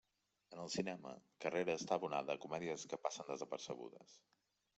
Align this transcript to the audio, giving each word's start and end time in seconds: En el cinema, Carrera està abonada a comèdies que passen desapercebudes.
En 0.53 0.61
el 0.61 0.69
cinema, 0.75 1.11
Carrera 1.45 1.75
està 1.81 1.99
abonada 2.01 2.37
a 2.37 2.43
comèdies 2.47 2.87
que 2.95 3.01
passen 3.05 3.31
desapercebudes. 3.35 4.19